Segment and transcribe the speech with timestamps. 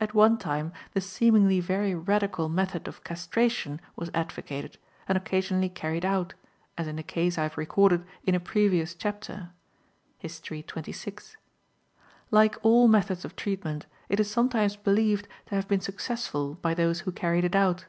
[0.00, 6.04] At one time the seemingly very radical method of castration was advocated and occasionally carried
[6.04, 6.34] out,
[6.76, 9.50] as in a case I have recorded in a previous chapter
[10.18, 11.36] (History XXVI).
[12.32, 17.02] Like all methods of treatment, it is sometimes believed to have been successful by those
[17.02, 17.84] who carried it out.